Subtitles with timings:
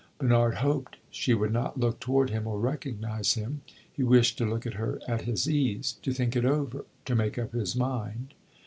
[0.17, 3.61] Bernard hoped she would not look toward him or recognize him;
[3.93, 7.37] he wished to look at her at his ease; to think it over; to make
[7.37, 8.33] up his mind.